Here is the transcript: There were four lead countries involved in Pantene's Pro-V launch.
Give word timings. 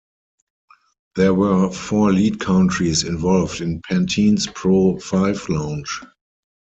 There 1.15 1.35
were 1.35 1.69
four 1.69 2.11
lead 2.11 2.39
countries 2.39 3.03
involved 3.03 3.61
in 3.61 3.81
Pantene's 3.83 4.47
Pro-V 4.47 5.53
launch. 5.53 6.01